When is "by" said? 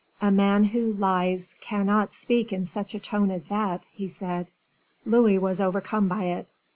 6.07-6.23